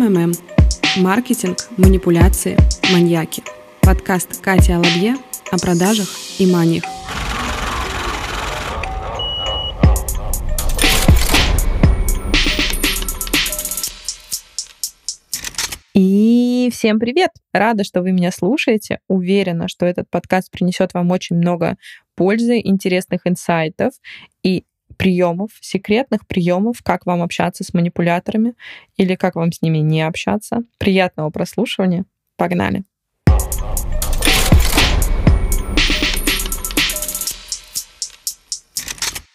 [0.00, 0.32] МММ.
[1.02, 2.56] Маркетинг, манипуляции,
[2.90, 3.42] маньяки.
[3.82, 5.16] Подкаст Кати Алабье
[5.52, 6.08] о продажах
[6.38, 6.84] и маниях.
[15.92, 17.32] И всем привет!
[17.52, 19.00] Рада, что вы меня слушаете.
[19.06, 21.76] Уверена, что этот подкаст принесет вам очень много
[22.14, 23.92] пользы, интересных инсайтов.
[24.42, 24.64] И
[25.00, 28.52] приемов, секретных приемов, как вам общаться с манипуляторами
[28.98, 30.62] или как вам с ними не общаться.
[30.76, 32.04] Приятного прослушивания.
[32.36, 32.84] Погнали!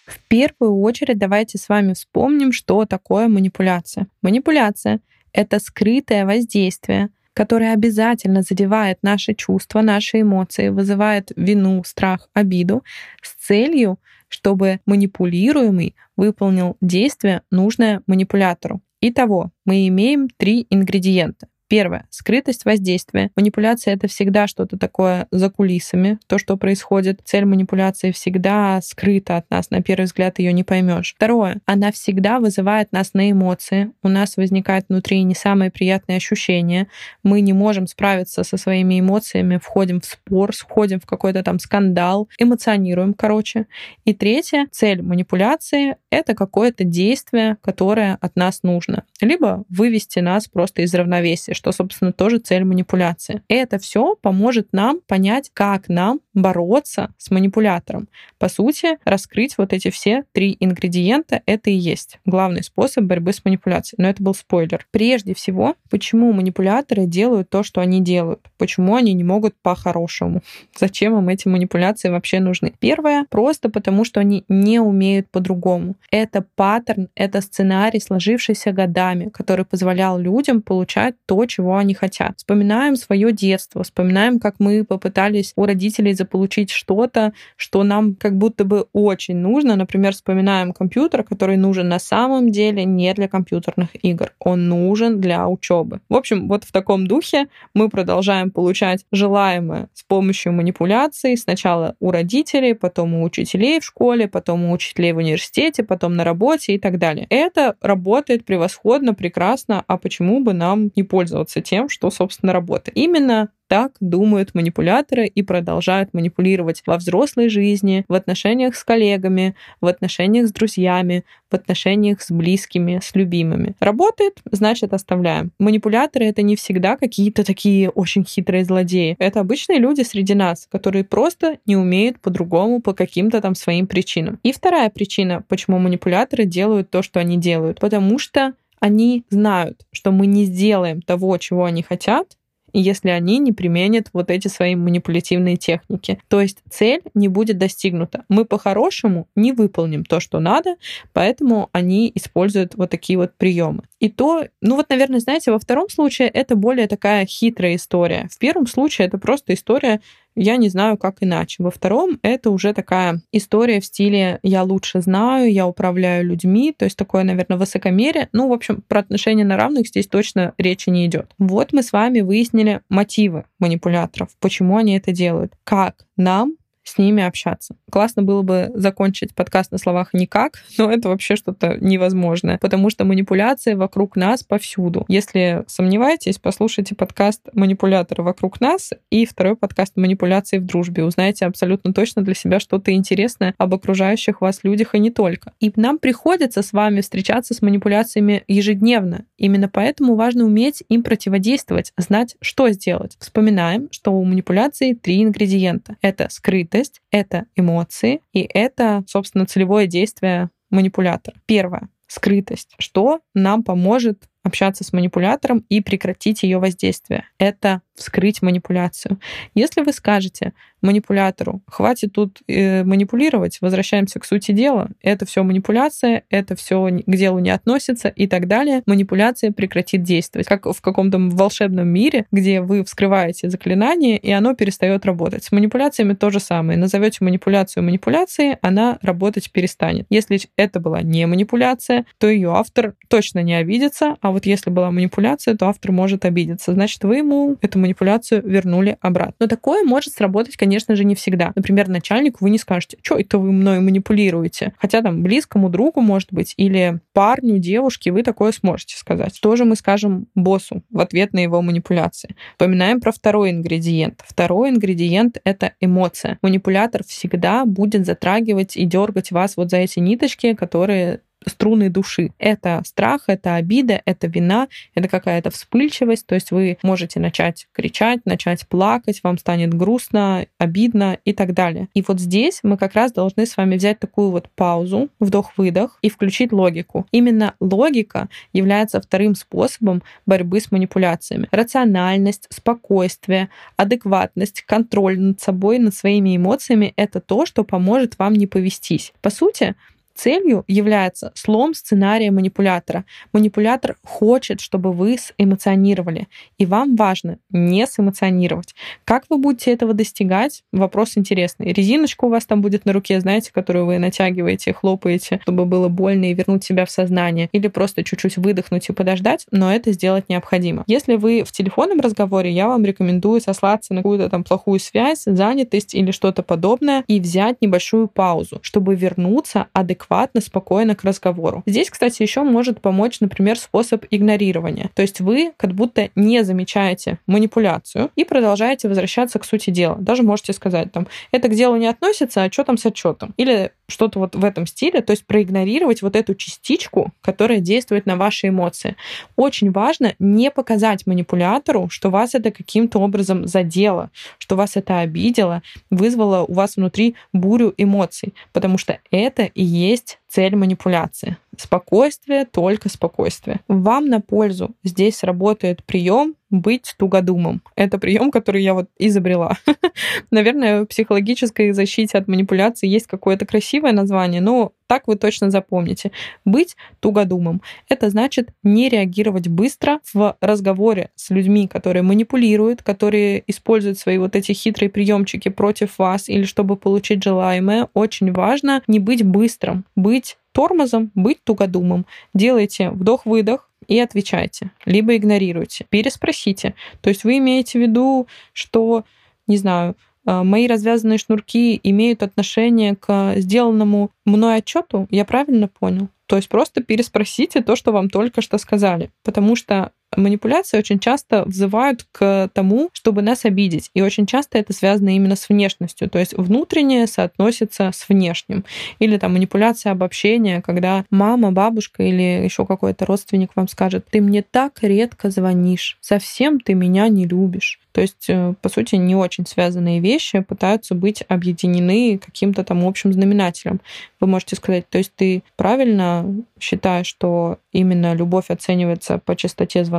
[0.05, 4.05] В первую очередь давайте с вами вспомним, что такое манипуляция.
[4.21, 4.99] Манипуляция—
[5.33, 12.83] это скрытое воздействие, которое обязательно задевает наши чувства, наши эмоции, вызывает вину, страх, обиду
[13.21, 18.81] с целью чтобы манипулируемый выполнил действие, нужное манипулятору.
[19.01, 21.47] Итого, мы имеем три ингредиента.
[21.67, 22.05] Первое.
[22.11, 23.31] Скрытость воздействия.
[23.35, 27.21] Манипуляция— это всегда что-то такое за кулисами, то, что происходит.
[27.25, 29.71] Цель манипуляции всегда скрыта от нас.
[29.71, 31.15] На первый взгляд ее не поймешь.
[31.15, 31.61] Второе.
[31.65, 33.91] Она всегда вызывает нас на эмоции.
[34.03, 36.87] У нас возникает внутри не самые приятные ощущения.
[37.23, 42.29] Мы не можем справиться со своими эмоциями, входим в спор, входим в какой-то там скандал,
[42.37, 43.65] эмоционируем, короче.
[44.03, 44.67] И третье.
[44.71, 49.03] Цель манипуляции— это какое-то действие, которое от нас нужно.
[49.19, 53.41] Либо вывести нас просто из равновесия, что, собственно, тоже цель манипуляции.
[53.47, 58.07] Это все поможет нам понять, как нам бороться с манипулятором.
[58.37, 63.43] По сути, раскрыть вот эти все три ингредиента— это и есть главный способ борьбы с
[63.43, 64.01] манипуляцией.
[64.01, 64.85] Но это был спойлер.
[64.91, 68.41] Прежде всего, почему манипуляторы делают то, что они делают?
[68.57, 70.41] Почему они не могут по-хорошему?
[70.77, 72.73] Зачем им эти манипуляции вообще нужны?
[72.79, 75.95] Первое, просто потому, что они не умеют по-другому.
[76.11, 82.37] Это паттерн, это сценарий, сложившийся годами, который позволял людям получать то, чего они хотят.
[82.37, 88.63] Вспоминаем свое детство, вспоминаем, как мы попытались у родителей заполучить что-то, что нам как будто
[88.65, 89.75] бы очень нужно.
[89.75, 94.33] Например, вспоминаем компьютер, который нужен на самом деле не для компьютерных игр.
[94.39, 96.01] Он нужен для учебы.
[96.09, 101.37] В общем, вот в таком духе мы продолжаем получать желаемое с помощью манипуляций.
[101.37, 106.23] Сначала у родителей, потом у учителей в школе, потом у учителей в университете, потом на
[106.23, 107.27] работе и так далее.
[107.29, 112.97] Это работает превосходно, прекрасно, а почему бы нам не пользоваться пользоваться тем, что, собственно, работает.
[112.97, 119.87] Именно так думают манипуляторы и продолжают манипулировать во взрослой жизни, в отношениях с коллегами, в
[119.87, 123.73] отношениях с друзьями, в отношениях с близкими, с любимыми.
[123.79, 125.51] Работает, значит, оставляем.
[125.59, 129.15] Манипуляторы— это не всегда какие-то такие очень хитрые злодеи.
[129.17, 134.39] Это обычные люди среди нас, которые просто не умеют по-другому по каким-то там своим причинам.
[134.43, 137.79] И вторая причина, почему манипуляторы делают то, что они делают.
[137.79, 142.37] Потому что они знают, что мы не сделаем того, чего они хотят,
[142.79, 146.19] если они не применят вот эти свои манипулятивные техники.
[146.27, 148.25] То есть цель не будет достигнута.
[148.27, 150.75] Мы по-хорошему не выполним то, что надо,
[151.13, 153.83] поэтому они используют вот такие вот приемы.
[153.99, 158.27] И то, ну вот, наверное, знаете, во втором случае это более такая хитрая история.
[158.29, 160.01] В первом случае это просто история
[160.35, 161.63] я не знаю, как иначе.
[161.63, 166.85] Во втором это уже такая история в стиле «я лучше знаю», «я управляю людьми», то
[166.85, 168.29] есть такое, наверное, высокомерие.
[168.31, 171.31] Ну, в общем, про отношения на равных здесь точно речи не идет.
[171.37, 175.53] Вот мы с вами выяснили мотивы манипуляторов, почему они это делают.
[175.63, 177.75] Как нам с ними общаться.
[177.91, 183.03] Классно было бы закончить подкаст на словах «никак», но это вообще что-то невозможное, потому что
[183.05, 185.05] манипуляции вокруг нас повсюду.
[185.07, 191.03] Если сомневаетесь, послушайте подкаст «Манипуляторы вокруг нас» и второй подкаст «Манипуляции в дружбе».
[191.03, 195.53] Узнаете абсолютно точно для себя что-то интересное об окружающих вас людях и не только.
[195.59, 199.25] И нам приходится с вами встречаться с манипуляциями ежедневно.
[199.37, 203.17] Именно поэтому важно уметь им противодействовать, знать, что сделать.
[203.19, 205.97] Вспоминаем, что у манипуляции три ингредиента.
[206.01, 211.35] Это скрытый открытость, это эмоции, и это, собственно, целевое действие манипулятора.
[211.45, 212.75] Первое— скрытость.
[212.77, 217.25] Что нам поможет общаться с манипулятором и прекратить ее воздействие.
[217.39, 219.19] Это вскрыть манипуляцию.
[219.55, 226.23] Если вы скажете манипулятору, хватит тут э, манипулировать, возвращаемся к сути дела, это все манипуляция,
[226.29, 230.47] это все к делу не относится и так далее, манипуляция прекратит действовать.
[230.47, 235.45] Как в каком-то волшебном мире, где вы вскрываете заклинание, и оно перестает работать.
[235.45, 236.77] С манипуляциями то же самое.
[236.77, 240.05] Назовете манипуляцию манипуляцией, она работать перестанет.
[240.09, 244.91] Если это была не манипуляция, то ее автор точно не обидится, а вот если была
[244.91, 246.73] манипуляция, то автор может обидеться.
[246.73, 249.33] Значит, вы ему эту манипуляцию вернули обратно.
[249.39, 251.53] Но такое может сработать, конечно же, не всегда.
[251.55, 254.73] Например, начальнику вы не скажете, что это вы мной манипулируете.
[254.77, 259.37] Хотя там близкому другу, может быть, или парню, девушке вы такое сможете сказать.
[259.37, 262.35] Что же мы скажем боссу в ответ на его манипуляции?
[262.57, 264.21] Поминаем про второй ингредиент.
[264.27, 266.39] Второй ингредиент— это эмоция.
[266.41, 272.31] Манипулятор всегда будет затрагивать и дергать вас вот за эти ниточки, которые струны души.
[272.39, 276.25] Это страх, это обида, это вина, это какая-то вспыльчивость.
[276.25, 281.87] То есть вы можете начать кричать, начать плакать, вам станет грустно, обидно и так далее.
[281.93, 286.09] И вот здесь мы как раз должны с вами взять такую вот паузу, вдох-выдох и
[286.09, 287.05] включить логику.
[287.11, 291.47] Именно логика является вторым способом борьбы с манипуляциями.
[291.51, 298.47] Рациональность, спокойствие, адекватность, контроль над собой, над своими эмоциями— это то, что поможет вам не
[298.47, 299.13] повестись.
[299.21, 299.75] По сути,
[300.15, 303.03] Целью является слом сценария манипулятора.
[303.33, 308.75] Манипулятор хочет, чтобы вы сэмоционировали, и вам важно не сэмоционировать.
[309.03, 310.63] Как вы будете этого достигать?
[310.71, 311.73] Вопрос интересный.
[311.73, 316.31] Резиночка у вас там будет на руке, знаете, которую вы натягиваете, хлопаете, чтобы было больно
[316.31, 320.85] и вернуть себя в сознание, или просто чуть-чуть выдохнуть и подождать, но это сделать необходимо.
[320.87, 325.93] Если вы в телефонном разговоре, я вам рекомендую сослаться на какую-то там плохую связь, занятость
[325.93, 331.63] или что-то подобное и взять небольшую паузу, чтобы вернуться адекватно адекватно, спокойно к разговору.
[331.65, 334.89] Здесь, кстати, еще может помочь, например, способ игнорирования.
[334.95, 339.97] То есть вы как будто не замечаете манипуляцию и продолжаете возвращаться к сути дела.
[339.99, 343.33] Даже можете сказать там, это к делу не относится, а что там с отчетом?
[343.37, 348.15] Или что-то вот в этом стиле, то есть проигнорировать вот эту частичку, которая действует на
[348.15, 348.95] ваши эмоции.
[349.35, 355.61] Очень важно не показать манипулятору, что вас это каким-то образом задело, что вас это обидело,
[355.89, 361.37] вызвало у вас внутри бурю эмоций, потому что это и есть цель манипуляции.
[361.57, 363.61] Спокойствие, только спокойствие.
[363.67, 367.61] Вам на пользу здесь работает прием быть тугодумом.
[367.75, 369.57] Это прием, который я вот изобрела.
[370.31, 376.11] Наверное, в психологической защите от манипуляции есть какое-то красивое название, но так вы точно запомните.
[376.45, 377.61] Быть тугодумом.
[377.89, 384.35] Это значит не реагировать быстро в разговоре с людьми, которые манипулируют, которые используют свои вот
[384.35, 387.89] эти хитрые приемчики против вас или чтобы получить желаемое.
[387.93, 392.05] Очень важно не быть быстрым, быть тормозом, быть тугодумом.
[392.33, 396.75] Делайте вдох-выдох, и отвечайте, либо игнорируйте, переспросите.
[397.01, 399.05] То есть вы имеете в виду, что,
[399.47, 399.95] не знаю,
[400.25, 406.09] э, мои развязанные шнурки имеют отношение к сделанному мной отчету, я правильно понял?
[406.27, 409.11] То есть просто переспросите то, что вам только что сказали.
[409.23, 413.91] Потому что манипуляции очень часто взывают к тому, чтобы нас обидеть.
[413.93, 416.09] И очень часто это связано именно с внешностью.
[416.09, 418.63] То есть внутреннее соотносится с внешним.
[418.99, 424.41] Или там манипуляция обобщения, когда мама, бабушка или еще какой-то родственник вам скажет, ты мне
[424.41, 427.79] так редко звонишь, совсем ты меня не любишь.
[427.95, 433.13] То есть, э, по сути, не очень связанные вещи пытаются быть объединены каким-то там общим
[433.13, 433.79] знаменателем.
[434.19, 436.25] Вы можете сказать, то есть ты правильно
[436.59, 439.94] считаешь, что именно любовь оценивается по частоте звонков?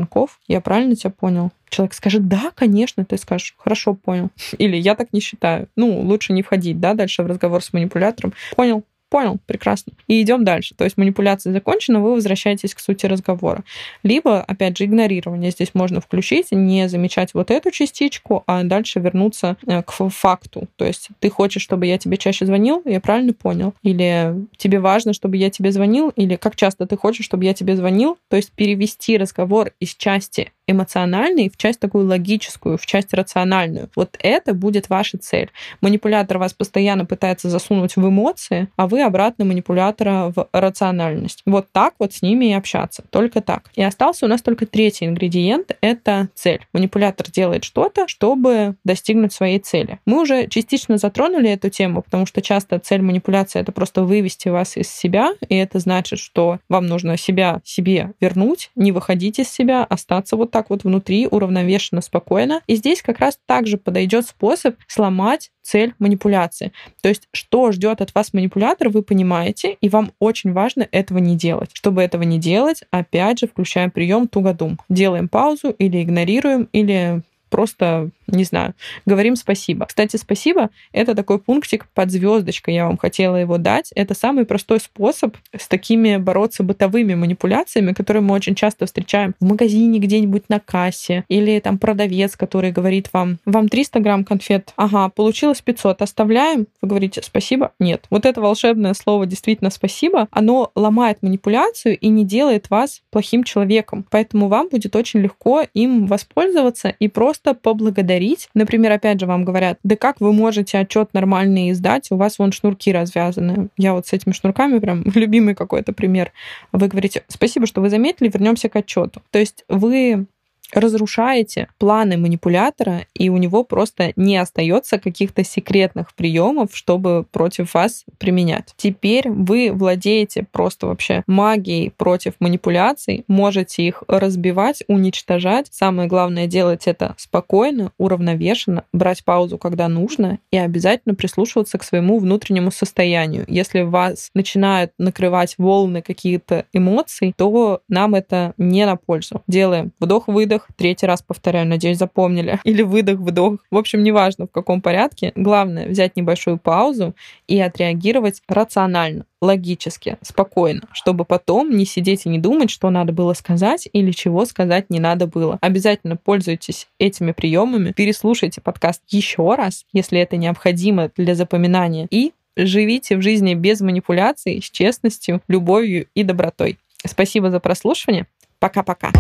[0.49, 1.51] Я правильно тебя понял?
[1.69, 4.31] Человек скажет, да, конечно, ты скажешь, хорошо, понял.
[4.59, 5.69] Или я так не считаю.
[5.77, 8.35] Ну, лучше не входить, да, дальше в разговор с манипулятором.
[8.55, 8.85] Понял,
[9.17, 9.95] Понял, прекрасно.
[10.09, 10.75] И идем дальше.
[10.75, 13.65] То есть манипуляция закончена, вы возвращаетесь к сути разговора.
[14.03, 19.57] Либо, опять же, игнорирование здесь можно включить, не замечать вот эту частичку, а дальше вернуться
[19.67, 20.69] э, к факту.
[20.77, 23.73] То есть ты хочешь, чтобы я тебе чаще звонил, я правильно понял?
[23.83, 26.11] Или тебе важно, чтобы я тебе звонил?
[26.11, 28.19] Или как часто ты хочешь, чтобы я тебе звонил?
[28.29, 33.89] То есть перевести разговор из части эмоциональный в часть такую логическую, в часть рациональную.
[33.95, 35.51] Вот это будет ваша цель.
[35.81, 41.43] Манипулятор вас постоянно пытается засунуть в эмоции, а вы обратно манипулятора в рациональность.
[41.47, 43.05] Вот так вот с ними и общаться.
[43.11, 43.71] Только так.
[43.75, 46.67] И остался у нас только третий ингредиент— это цель.
[46.73, 50.01] Манипулятор делает что-то, чтобы достигнуть своей цели.
[50.07, 54.77] Мы уже частично затронули эту тему, потому что часто цель манипуляции— это просто вывести вас
[54.77, 59.85] из себя, и это значит, что вам нужно себя себе вернуть, не выходить из себя,
[59.85, 62.63] остаться вот так вот внутри, уравновешенно, спокойно.
[62.67, 66.73] И здесь как раз также подойдет способ сломать цель манипуляции.
[67.03, 71.37] То есть, что ждет от вас манипулятор, вы понимаете, и вам очень важно этого не
[71.37, 71.73] делать.
[71.75, 74.79] Чтобы этого не делать, опять же, включаем прием тугодум.
[74.89, 78.75] Делаем паузу или игнорируем, или просто, не знаю,
[79.05, 79.87] говорим спасибо.
[79.87, 83.93] Кстати, спасибо— это такой пунктик под звездочкой, я вам хотела его дать.
[83.95, 89.45] Это самый простой способ с такими бороться бытовыми манипуляциями, которые мы очень часто встречаем в
[89.45, 95.09] магазине где-нибудь на кассе, или там продавец, который говорит вам, вам 300 грамм конфет, ага,
[95.09, 96.67] получилось 500, оставляем?
[96.83, 97.73] Вы говорите спасибо?
[97.79, 98.07] Нет.
[98.11, 104.05] Вот это волшебное слово действительно спасибо, оно ломает манипуляцию и не делает вас плохим человеком.
[104.11, 108.49] Поэтому вам будет очень легко им воспользоваться и просто просто поблагодарить.
[108.55, 112.53] Например, опять же, вам говорят, да как вы можете отчет нормальный издать, у вас вон
[112.53, 113.69] шнурки развязаны.
[113.77, 116.33] Я вот с этими шнурками прям любимый какой-то пример.
[116.73, 119.23] Вы говорите, спасибо, что вы заметили, вернемся к отчету.
[119.31, 120.27] То есть вы
[120.73, 128.05] разрушаете планы манипулятора, и у него просто не остается каких-то секретных приемов, чтобы против вас
[128.19, 128.75] применять.
[128.77, 135.69] Теперь вы владеете просто вообще магией против манипуляций, можете их разбивать, уничтожать.
[135.71, 142.19] Самое главное делать это спокойно, уравновешенно, брать паузу, когда нужно, и обязательно прислушиваться к своему
[142.19, 143.45] внутреннему состоянию.
[143.49, 149.43] Если вас начинают накрывать волны какие-то эмоций, то нам это не на пользу.
[149.47, 153.61] Делаем вдох-выдох, выдох, третий раз повторяю, надеюсь, запомнили, или выдох, вдох.
[153.71, 155.33] В общем, неважно в каком порядке.
[155.35, 157.15] Главное взять небольшую паузу
[157.47, 163.35] и отреагировать рационально, логически, спокойно, чтобы потом не сидеть и не думать, что надо было
[163.35, 165.59] сказать или чего сказать не надо было.
[165.61, 173.17] Обязательно пользуйтесь этими приемами, переслушайте подкаст еще раз, если это необходимо для запоминания, и живите
[173.17, 176.79] в жизни без манипуляций, с честностью, любовью и добротой.
[177.05, 178.27] Спасибо за прослушивание.
[178.59, 179.13] Пока-пока.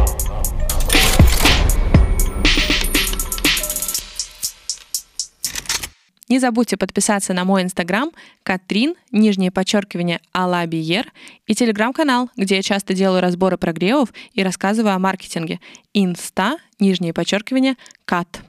[6.28, 8.11] Не забудьте подписаться на мой инстаграм
[8.42, 11.12] Катрин, нижнее подчеркивание, Алабиер
[11.47, 15.61] и телеграм-канал, где я часто делаю разборы прогревов и рассказываю о маркетинге.
[15.95, 18.40] Инста, нижнее подчеркивание, Кат.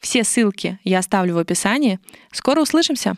[0.00, 1.98] Все ссылки я оставлю в описании.
[2.30, 3.16] Скоро услышимся!